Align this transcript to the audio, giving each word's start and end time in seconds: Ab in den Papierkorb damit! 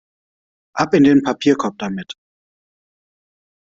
Ab 0.73 0.95
in 0.95 1.03
den 1.03 1.21
Papierkorb 1.21 1.77
damit! 1.77 2.15